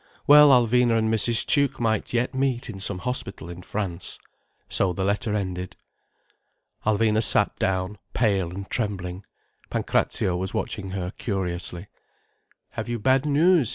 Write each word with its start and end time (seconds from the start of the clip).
Well, 0.25 0.49
Alvina 0.49 0.97
and 0.97 1.13
Mrs. 1.13 1.45
Tuke 1.45 1.79
might 1.79 2.11
yet 2.11 2.33
meet 2.33 2.71
in 2.71 2.79
some 2.79 2.97
hospital 2.97 3.51
in 3.51 3.61
France. 3.61 4.17
So 4.67 4.93
the 4.93 5.03
letter 5.03 5.35
ended. 5.35 5.75
Alvina 6.83 7.21
sat 7.21 7.55
down, 7.59 7.99
pale 8.15 8.49
and 8.49 8.67
trembling. 8.67 9.23
Pancrazio 9.69 10.35
was 10.35 10.55
watching 10.55 10.89
her 10.89 11.11
curiously. 11.19 11.85
"Have 12.71 12.89
you 12.89 12.97
bad 12.97 13.27
news?" 13.27 13.69